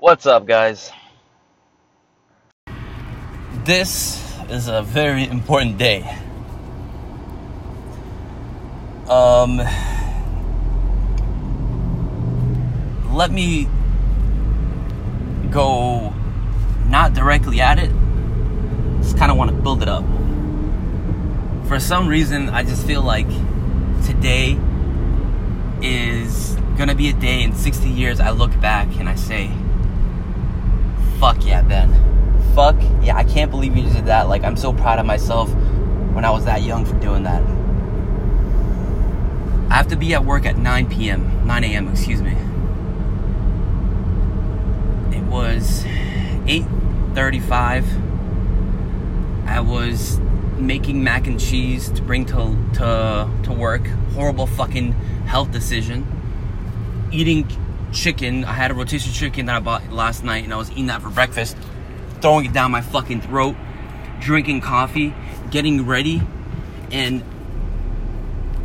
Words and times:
What's 0.00 0.24
up, 0.24 0.46
guys? 0.46 0.90
This 3.66 4.18
is 4.48 4.66
a 4.66 4.80
very 4.80 5.28
important 5.28 5.76
day. 5.76 6.00
Um, 9.10 9.58
let 13.12 13.30
me 13.30 13.68
go 15.50 16.14
not 16.88 17.12
directly 17.12 17.60
at 17.60 17.78
it, 17.78 17.90
just 19.02 19.18
kind 19.18 19.30
of 19.30 19.36
want 19.36 19.50
to 19.50 19.56
build 19.56 19.82
it 19.82 19.88
up. 19.90 20.04
For 21.68 21.78
some 21.78 22.08
reason, 22.08 22.48
I 22.48 22.62
just 22.62 22.86
feel 22.86 23.02
like 23.02 23.28
today 24.06 24.58
is 25.82 26.56
gonna 26.78 26.94
be 26.94 27.10
a 27.10 27.12
day 27.12 27.42
in 27.42 27.54
60 27.54 27.86
years 27.86 28.18
I 28.18 28.30
look 28.30 28.58
back 28.62 28.88
and 28.98 29.06
I 29.06 29.14
say, 29.14 29.50
fuck 31.20 31.44
yeah, 31.44 31.60
Ben. 31.60 31.92
Fuck 32.54 32.76
yeah, 33.02 33.14
I 33.14 33.24
can't 33.24 33.50
believe 33.50 33.76
you 33.76 33.82
did 33.82 34.06
that. 34.06 34.28
Like, 34.28 34.42
I'm 34.42 34.56
so 34.56 34.72
proud 34.72 34.98
of 34.98 35.04
myself 35.04 35.50
when 36.14 36.24
I 36.24 36.30
was 36.30 36.46
that 36.46 36.62
young 36.62 36.86
for 36.86 36.98
doing 36.98 37.24
that. 37.24 37.42
I 39.70 39.74
have 39.74 39.88
to 39.88 39.96
be 39.96 40.14
at 40.14 40.24
work 40.24 40.46
at 40.46 40.56
9 40.56 40.88
p.m., 40.88 41.46
9 41.46 41.64
a.m., 41.64 41.88
excuse 41.88 42.22
me. 42.22 42.32
It 45.14 45.22
was 45.24 45.84
8:35. 46.46 47.84
I 49.46 49.60
was 49.60 50.18
making 50.58 51.04
mac 51.04 51.26
and 51.26 51.38
cheese 51.38 51.90
to 51.90 52.02
bring 52.02 52.24
to 52.26 52.56
to 52.74 53.30
to 53.42 53.52
work. 53.52 53.86
Horrible 54.14 54.46
fucking 54.46 54.92
health 55.26 55.50
decision. 55.52 56.06
Eating 57.12 57.46
chicken. 57.92 58.44
I 58.44 58.52
had 58.52 58.70
a 58.70 58.74
rotisserie 58.74 59.12
chicken 59.12 59.46
that 59.46 59.56
I 59.56 59.60
bought 59.60 59.90
last 59.90 60.24
night, 60.24 60.44
and 60.44 60.52
I 60.52 60.56
was 60.56 60.70
eating 60.70 60.86
that 60.86 61.02
for 61.02 61.10
breakfast. 61.10 61.56
Throwing 62.20 62.46
it 62.46 62.52
down 62.52 62.70
my 62.70 62.80
fucking 62.80 63.22
throat. 63.22 63.56
Drinking 64.20 64.60
coffee, 64.60 65.14
getting 65.50 65.86
ready, 65.86 66.22
and 66.92 67.24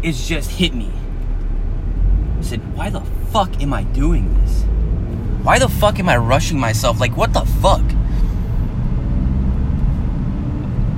it's 0.04 0.28
just 0.28 0.52
hit 0.52 0.73
me. 0.73 0.92
I 2.40 2.42
said, 2.42 2.76
"Why 2.76 2.90
the 2.90 3.02
fuck 3.32 3.62
am 3.62 3.73
I 3.73 3.84
doing 3.84 4.34
this? 4.42 4.64
Why 5.44 5.60
the 5.60 5.70
fuck 5.70 6.00
am 6.00 6.10
I 6.10 6.17
rushing 6.17 6.60
myself? 6.60 7.00
Like, 7.00 7.16
what 7.16 7.32
the 7.32 7.45
fuck?" 7.45 7.84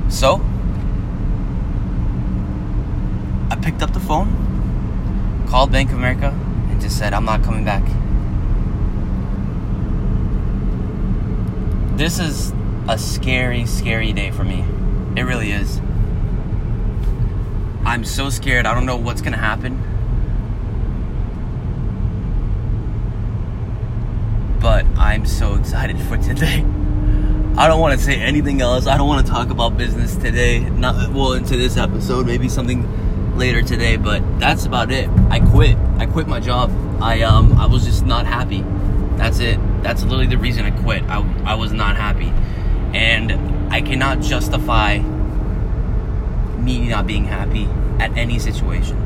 So, 0.09 0.41
I 3.51 3.55
picked 3.55 3.83
up 3.83 3.93
the 3.93 3.99
phone, 3.99 5.45
called 5.47 5.71
Bank 5.71 5.91
of 5.91 5.97
America, 5.97 6.33
and 6.69 6.81
just 6.81 6.97
said, 6.97 7.13
I'm 7.13 7.25
not 7.25 7.43
coming 7.43 7.63
back. 7.63 7.83
This 11.97 12.19
is 12.19 12.53
a 12.87 12.95
scary, 12.95 13.65
scary 13.65 14.13
day 14.13 14.29
for 14.29 14.43
me. 14.43 14.63
It 15.19 15.23
really 15.23 15.51
is. 15.51 15.79
I'm 17.83 18.05
so 18.05 18.29
scared. 18.29 18.67
I 18.67 18.75
don't 18.75 18.85
know 18.85 18.97
what's 18.97 19.21
going 19.21 19.33
to 19.33 19.39
happen. 19.39 19.81
But 24.61 24.85
I'm 24.95 25.25
so 25.25 25.55
excited 25.55 25.99
for 26.01 26.17
today. 26.17 26.59
I 27.57 27.67
don't 27.67 27.79
want 27.79 27.97
to 27.97 28.05
say 28.05 28.21
anything 28.21 28.61
else. 28.61 28.85
I 28.85 28.95
don't 28.95 29.07
want 29.07 29.25
to 29.25 29.31
talk 29.31 29.49
about 29.49 29.75
business 29.75 30.15
today. 30.15 30.59
Not 30.59 31.11
well 31.11 31.33
into 31.33 31.57
this 31.57 31.77
episode. 31.77 32.27
Maybe 32.27 32.47
something 32.47 33.35
later 33.39 33.63
today. 33.63 33.97
But 33.97 34.21
that's 34.39 34.65
about 34.65 34.91
it. 34.91 35.09
I 35.31 35.39
quit. 35.39 35.75
I 35.97 36.05
quit 36.05 36.27
my 36.27 36.41
job. 36.41 36.69
I 37.01 37.23
um 37.23 37.53
I 37.53 37.65
was 37.65 37.85
just 37.85 38.05
not 38.05 38.27
happy. 38.27 38.63
That's 39.17 39.39
it. 39.39 39.59
That's 39.83 40.03
literally 40.03 40.27
the 40.27 40.37
reason 40.37 40.65
I 40.65 40.71
quit. 40.71 41.03
I 41.03 41.17
I 41.43 41.55
was 41.55 41.73
not 41.73 41.95
happy, 41.97 42.31
and 42.95 43.73
I 43.73 43.81
cannot 43.81 44.21
justify 44.21 44.99
me 46.59 46.87
not 46.87 47.07
being 47.07 47.25
happy 47.25 47.67
at 47.99 48.15
any 48.17 48.39
situation. 48.39 48.97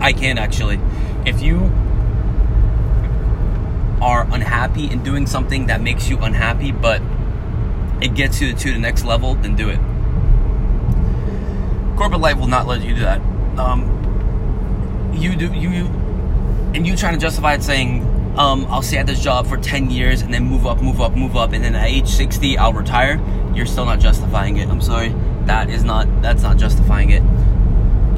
I 0.00 0.12
can 0.12 0.38
actually. 0.38 0.78
If 1.26 1.42
you 1.42 1.70
are 4.00 4.26
unhappy 4.32 4.90
in 4.90 5.02
doing 5.02 5.26
something 5.26 5.66
that 5.66 5.80
makes 5.80 6.08
you 6.08 6.18
unhappy, 6.18 6.72
but 6.72 7.02
it 8.00 8.14
gets 8.14 8.40
you 8.40 8.54
to 8.54 8.72
the 8.72 8.78
next 8.78 9.04
level, 9.04 9.34
then 9.34 9.56
do 9.56 9.68
it. 9.68 9.78
Corporate 11.96 12.20
life 12.20 12.38
will 12.38 12.46
not 12.46 12.66
let 12.66 12.80
you 12.82 12.94
do 12.94 13.02
that. 13.02 13.20
Um, 13.58 15.12
you 15.14 15.36
do 15.36 15.52
you, 15.52 15.84
and 16.74 16.86
you 16.86 16.96
trying 16.96 17.14
to 17.14 17.20
justify 17.20 17.54
it 17.54 17.62
saying, 17.62 18.04
um, 18.36 18.66
"I'll 18.68 18.82
stay 18.82 18.98
at 18.98 19.06
this 19.06 19.20
job 19.20 19.46
for 19.46 19.56
ten 19.56 19.90
years 19.90 20.22
and 20.22 20.32
then 20.32 20.44
move 20.44 20.66
up, 20.66 20.80
move 20.80 21.00
up, 21.00 21.16
move 21.16 21.36
up, 21.36 21.52
and 21.52 21.64
then 21.64 21.74
at 21.74 21.88
age 21.88 22.08
sixty 22.08 22.56
I'll 22.56 22.72
retire." 22.72 23.20
You're 23.54 23.66
still 23.66 23.84
not 23.84 23.98
justifying 23.98 24.58
it. 24.58 24.68
I'm 24.68 24.80
sorry, 24.80 25.14
that 25.46 25.70
is 25.70 25.82
not 25.84 26.06
that's 26.22 26.42
not 26.42 26.56
justifying 26.56 27.10
it. 27.10 27.22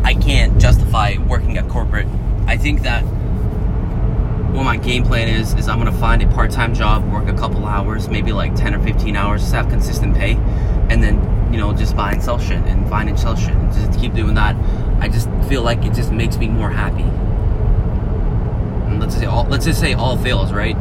I 0.04 0.14
can't 0.14 0.60
justify 0.60 1.16
working 1.28 1.56
at 1.58 1.68
corporate. 1.68 2.06
I 2.46 2.56
think 2.56 2.82
that 2.82 3.02
what 4.52 4.64
my 4.64 4.76
game 4.76 5.04
plan 5.04 5.28
is 5.28 5.54
is 5.54 5.68
I'm 5.68 5.78
gonna 5.78 5.92
find 5.92 6.22
a 6.22 6.26
part-time 6.26 6.74
job, 6.74 7.10
work 7.10 7.28
a 7.28 7.32
couple 7.32 7.64
hours, 7.64 8.08
maybe 8.08 8.32
like 8.32 8.54
10 8.54 8.74
or 8.74 8.82
15 8.82 9.16
hours, 9.16 9.40
just 9.40 9.54
have 9.54 9.70
consistent 9.70 10.14
pay, 10.14 10.34
and 10.90 11.02
then 11.02 11.16
you 11.50 11.58
know 11.58 11.72
just 11.72 11.96
buy 11.96 12.12
and 12.12 12.22
sell 12.22 12.38
shit 12.38 12.62
and 12.64 12.88
find 12.88 13.08
and 13.08 13.18
sell 13.18 13.34
shit, 13.34 13.54
and 13.54 13.72
just 13.72 13.98
keep 13.98 14.12
doing 14.12 14.34
that. 14.34 14.54
I 15.00 15.08
just 15.08 15.30
feel 15.48 15.62
like 15.62 15.84
it 15.84 15.94
just 15.94 16.12
makes 16.12 16.36
me 16.36 16.48
more 16.48 16.70
happy. 16.70 17.06
Let's 19.12 19.20
say 19.20 19.26
all 19.26 19.44
let's 19.44 19.66
just 19.66 19.78
say 19.78 19.92
all 19.92 20.16
fails, 20.16 20.52
right? 20.52 20.74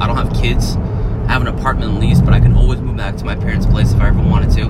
I 0.00 0.06
don't 0.06 0.16
have 0.16 0.32
kids, 0.32 0.76
I 0.76 1.32
have 1.32 1.42
an 1.42 1.48
apartment 1.48 2.00
lease, 2.00 2.18
but 2.18 2.32
I 2.32 2.40
can 2.40 2.56
always 2.56 2.80
move 2.80 2.96
back 2.96 3.14
to 3.16 3.26
my 3.26 3.36
parents' 3.36 3.66
place 3.66 3.92
if 3.92 4.00
I 4.00 4.08
ever 4.08 4.22
wanted 4.22 4.52
to. 4.52 4.64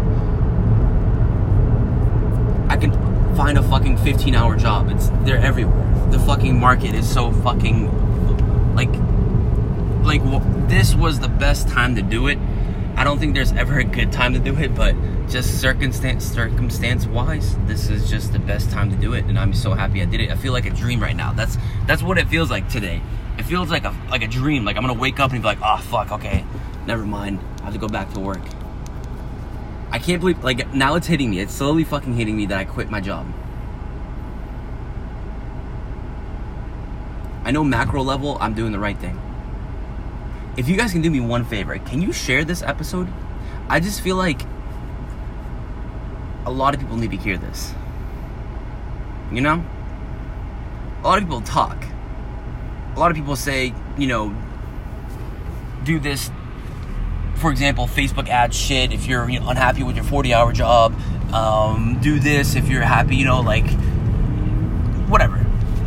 I 2.69 2.77
can 2.77 2.91
find 3.37 3.57
a 3.57 3.63
fucking 3.63 3.99
15-hour 3.99 4.57
job. 4.57 4.91
It's 4.91 5.11
they're 5.23 5.39
everywhere. 5.39 6.11
The 6.11 6.19
fucking 6.19 6.59
market 6.59 6.93
is 6.93 7.09
so 7.09 7.31
fucking 7.31 8.75
like 8.75 8.91
like 10.05 10.69
this 10.69 10.97
was 10.97 11.21
the 11.21 11.29
best 11.29 11.69
time 11.69 11.95
to 11.95 12.03
do 12.03 12.27
it 12.27 12.39
i 12.97 13.05
don't 13.05 13.19
think 13.19 13.35
there's 13.35 13.53
ever 13.53 13.79
a 13.79 13.85
good 13.85 14.13
time 14.13 14.33
to 14.33 14.39
do 14.39 14.57
it 14.57 14.75
but 14.75 14.95
just 15.29 15.61
circumstance 15.61 16.25
circumstance 16.25 17.07
wise 17.07 17.57
this 17.67 17.89
is 17.91 18.09
just 18.11 18.33
the 18.33 18.39
best 18.39 18.71
time 18.71 18.91
to 18.91 18.97
do 18.97 19.15
it 19.15 19.25
and 19.25 19.39
i'm 19.39 19.53
so 19.53 19.73
happy 19.73 20.03
i 20.03 20.05
did 20.05 20.21
it. 20.21 20.31
I 20.31 20.37
feel 20.37 20.53
like 20.53 20.67
a 20.67 20.71
dream 20.71 21.01
right 21.01 21.17
now. 21.17 21.33
That's 21.33 21.57
that's 21.87 22.03
what 22.03 22.19
it 22.19 22.29
feels 22.29 22.51
like 22.51 22.69
today. 22.69 23.01
It 23.39 23.45
feels 23.45 23.71
like 23.71 23.85
a 23.85 23.95
like 24.11 24.23
a 24.23 24.29
dream. 24.29 24.65
Like 24.65 24.77
i'm 24.77 24.83
gonna 24.83 24.99
wake 24.99 25.19
up 25.21 25.33
and 25.33 25.43
be 25.43 25.47
like 25.47 25.59
oh 25.63 25.79
fuck 25.79 26.13
okay 26.13 26.45
never 26.87 27.05
mind. 27.05 27.41
I 27.61 27.65
have 27.65 27.73
to 27.73 27.79
go 27.79 27.89
back 27.89 28.13
to 28.13 28.21
work. 28.21 28.43
I 29.91 29.99
can't 29.99 30.21
believe 30.21 30.43
like 30.45 30.73
now 30.75 30.97
it's 30.97 31.07
hitting 31.07 31.31
me. 31.31 31.41
It's 31.41 31.55
slowly 31.55 31.85
fucking 31.85 32.15
hitting 32.15 32.37
me 32.37 32.47
that 32.47 32.59
i 32.59 32.65
quit 32.65 32.91
my 32.91 33.01
job. 33.01 33.27
I 37.45 37.51
know 37.51 37.63
macro 37.63 38.03
level, 38.03 38.39
I'm 38.41 38.55
doing 38.55 38.73
the 38.73 38.79
right 38.79 38.99
thing. 38.99 39.21
If 40.57 40.69
you 40.69 40.77
guys 40.77 40.93
can 40.93 41.03
do 41.03 41.11
me 41.11 41.19
one 41.21 41.45
favor, 41.45 41.77
can 41.79 42.01
you 42.01 42.13
share 42.13 42.45
this 42.45 42.63
episode? 42.63 43.09
I 43.69 43.81
just 43.81 44.01
feel 44.01 44.17
like 44.17 44.41
a 46.47 46.51
lot 46.51 46.75
of 46.75 46.81
people 46.81 46.97
need 46.97 47.11
to 47.11 47.17
hear 47.17 47.37
this. 47.37 47.75
You 49.33 49.41
know? 49.41 49.65
A 51.03 51.05
lot 51.05 51.19
of 51.19 51.25
people 51.25 51.41
talk. 51.41 51.85
A 52.95 53.01
lot 53.01 53.11
of 53.11 53.17
people 53.17 53.35
say, 53.35 53.75
you 53.99 54.07
know, 54.07 54.35
do 55.83 55.99
this, 55.99 56.31
for 57.37 57.51
example, 57.51 57.87
Facebook 57.87 58.29
ad 58.29 58.55
shit 58.55 58.93
if 58.93 59.07
you're 59.07 59.29
you 59.29 59.41
know, 59.41 59.49
unhappy 59.49 59.83
with 59.83 59.97
your 59.97 60.05
40 60.05 60.33
hour 60.33 60.53
job. 60.53 60.95
Um, 61.33 61.99
do 62.01 62.21
this 62.21 62.55
if 62.55 62.69
you're 62.69 62.83
happy, 62.83 63.17
you 63.17 63.25
know, 63.25 63.41
like, 63.41 63.69
whatever 65.09 65.44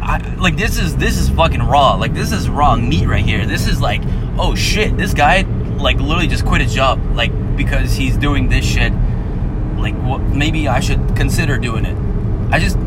I, 0.08 0.20
like 0.36 0.56
this 0.56 0.80
is 0.80 0.96
this 0.96 1.18
is 1.18 1.30
fucking 1.30 1.62
raw. 1.62 1.96
Like 1.96 2.14
this 2.14 2.32
is 2.32 2.48
raw 2.50 2.78
meat 2.78 3.06
right 3.08 3.26
here. 3.26 3.46
This 3.46 3.68
is 3.68 3.82
like, 3.82 4.02
oh 4.40 4.56
shit, 4.56 4.96
this 4.96 5.14
guy 5.14 5.42
like 5.42 5.98
literally 5.98 6.28
just 6.28 6.46
quit 6.46 6.62
his 6.62 6.74
job 6.74 7.00
like 7.14 7.32
because 7.58 7.94
he's 7.94 8.16
doing 8.16 8.48
this 8.48 8.66
shit. 8.66 8.94
Like 9.78 9.96
what? 9.96 10.22
Maybe 10.22 10.70
I 10.70 10.80
should 10.80 11.16
consider 11.18 11.58
doing 11.58 11.86
it. 11.86 11.98
I 12.54 12.60
just, 12.60 12.78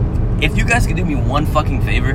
if 0.42 0.56
you 0.56 0.64
guys 0.64 0.86
could 0.86 0.96
do 0.96 1.04
me 1.04 1.14
one 1.14 1.44
fucking 1.44 1.82
favor, 1.82 2.12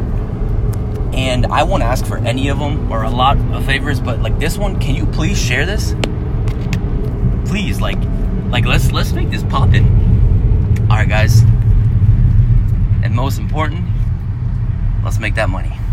and 1.13 1.45
I 1.45 1.61
won't 1.61 1.83
ask 1.83 2.05
for 2.05 2.17
any 2.17 2.49
of 2.49 2.57
them 2.57 2.91
or 2.91 3.03
a 3.03 3.09
lot 3.09 3.37
of 3.37 3.63
favors, 3.65 3.99
but 3.99 4.21
like 4.21 4.39
this 4.39 4.57
one, 4.57 4.79
can 4.79 4.95
you 4.95 5.05
please 5.05 5.39
share 5.39 5.67
this? 5.67 5.93
Please, 7.47 7.79
like, 7.79 7.99
like 8.49 8.65
let's 8.65 8.91
let's 8.91 9.13
make 9.13 9.29
this 9.29 9.43
poppin'. 9.43 9.85
All 10.89 10.97
right, 10.97 11.07
guys. 11.07 11.41
And 13.03 13.13
most 13.13 13.37
important, 13.37 13.85
Let's 15.05 15.19
make 15.19 15.35
that 15.35 15.51
money. 15.51 15.84